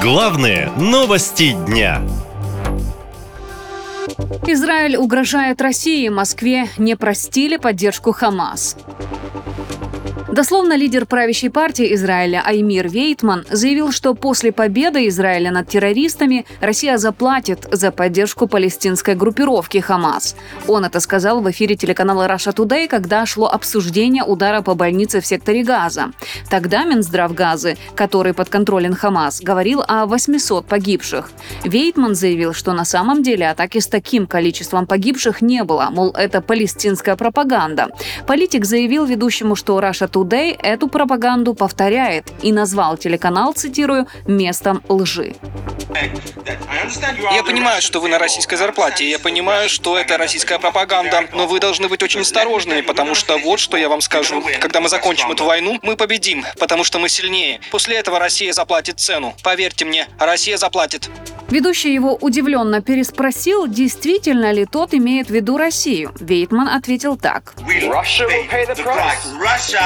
[0.00, 2.00] Главные новости дня.
[4.46, 6.08] Израиль угрожает России.
[6.08, 8.76] Москве не простили поддержку Хамас.
[10.30, 16.98] Дословно лидер правящей партии Израиля Аймир Вейтман заявил, что после победы Израиля над террористами Россия
[16.98, 20.36] заплатит за поддержку палестинской группировки Хамас.
[20.66, 25.26] Он это сказал в эфире телеканала Russia Today, когда шло обсуждение удара по больнице в
[25.26, 26.12] секторе Газа.
[26.50, 31.30] Тогда Минздрав Газы, который под контролем Хамас, говорил о 800 погибших.
[31.64, 36.42] Вейтман заявил, что на самом деле атаки с таким количеством погибших не было, мол, это
[36.42, 37.88] палестинская пропаганда.
[38.26, 44.82] Политик заявил ведущему, что Russia Today Today эту пропаганду повторяет и назвал телеканал, цитирую, «местом
[44.88, 45.36] лжи».
[47.32, 51.60] Я понимаю, что вы на российской зарплате, я понимаю, что это российская пропаганда, но вы
[51.60, 54.42] должны быть очень осторожными, потому что вот что я вам скажу.
[54.60, 57.60] Когда мы закончим эту войну, мы победим, потому что мы сильнее.
[57.70, 59.36] После этого Россия заплатит цену.
[59.44, 61.08] Поверьте мне, Россия заплатит.
[61.50, 66.12] Ведущий его удивленно переспросил, действительно ли тот имеет в виду Россию.
[66.20, 67.54] Вейтман ответил так.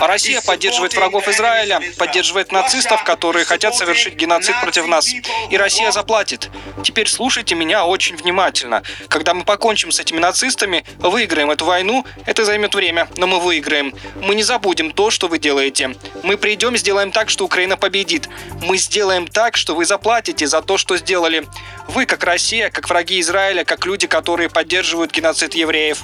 [0.00, 5.08] Россия поддерживает врагов Израиля, поддерживает нацистов, которые хотят совершить геноцид против нас.
[5.50, 6.50] И Россия заплатит.
[6.82, 8.82] Теперь слушайте меня очень внимательно.
[9.06, 13.94] Когда мы покончим с этими нацистами, выиграем эту войну, это займет время, но мы выиграем.
[14.16, 15.94] Мы не забудем то, что вы делаете.
[16.24, 18.28] Мы придем, сделаем так, что Украина победит.
[18.60, 21.43] Мы сделаем так, что вы заплатите за то, что сделали.
[21.88, 26.02] Вы, как Россия, как враги Израиля, как люди, которые поддерживают геноцид евреев.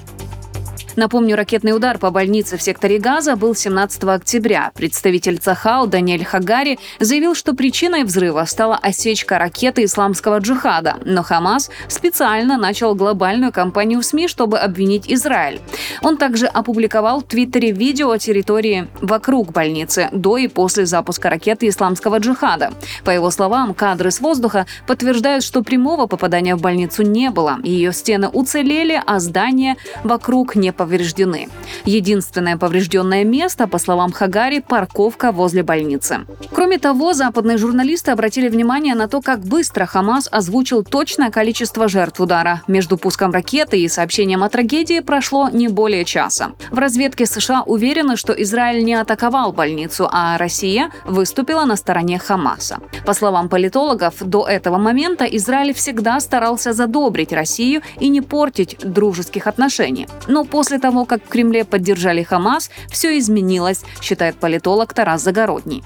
[1.01, 4.71] Напомню, ракетный удар по больнице в секторе Газа был 17 октября.
[4.75, 11.71] Представитель Цахау Даниэль Хагари заявил, что причиной взрыва стала осечка ракеты исламского джихада, но Хамас
[11.89, 15.63] специально начал глобальную кампанию в СМИ, чтобы обвинить Израиль.
[16.03, 21.67] Он также опубликовал в Твиттере видео о территории вокруг больницы до и после запуска ракеты
[21.69, 22.75] исламского джихада.
[23.07, 27.59] По его словам, кадры с воздуха подтверждают, что прямого попадания в больницу не было.
[27.63, 31.49] Ее стены уцелели, а здания вокруг не повреждены.
[31.85, 36.27] Единственное поврежденное место, по словам Хагари, парковка возле больницы.
[36.53, 42.21] Кроме того, западные журналисты обратили внимание на то, как быстро Хамас озвучил точное количество жертв
[42.21, 42.63] удара.
[42.67, 46.53] Между пуском ракеты и сообщением о трагедии прошло не более часа.
[46.73, 52.81] В разведке США уверены, что Израиль не атаковал больницу, а Россия выступила на стороне Хамаса.
[53.07, 59.47] По словам политологов, до этого момента Израиль всегда старался задобрить Россию и не портить дружеских
[59.47, 60.09] отношений.
[60.27, 65.83] Но после После того, как в Кремле поддержали Хамас, все изменилось, считает политолог Тарас Загородний.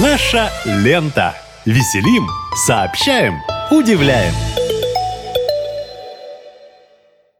[0.00, 1.34] Наша лента.
[1.66, 2.28] Веселим,
[2.64, 3.34] сообщаем,
[3.72, 4.32] удивляем.